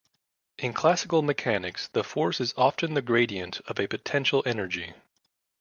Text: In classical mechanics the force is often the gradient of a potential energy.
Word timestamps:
In 0.57 0.73
classical 0.73 1.21
mechanics 1.21 1.87
the 1.89 2.03
force 2.03 2.41
is 2.41 2.55
often 2.57 2.95
the 2.95 3.03
gradient 3.03 3.59
of 3.67 3.77
a 3.79 3.85
potential 3.87 4.41
energy. 4.47 4.95